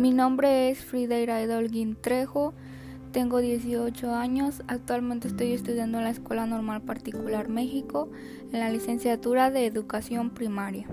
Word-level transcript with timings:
Mi 0.00 0.12
nombre 0.12 0.70
es 0.70 0.82
Frida 0.82 1.20
Iraida 1.20 1.60
Trejo, 2.00 2.54
tengo 3.12 3.36
18 3.36 4.14
años, 4.14 4.62
actualmente 4.66 5.28
estoy 5.28 5.52
estudiando 5.52 5.98
en 5.98 6.04
la 6.04 6.10
Escuela 6.10 6.46
Normal 6.46 6.80
Particular 6.80 7.50
México 7.50 8.08
en 8.50 8.60
la 8.60 8.70
licenciatura 8.70 9.50
de 9.50 9.66
Educación 9.66 10.30
Primaria. 10.30 10.86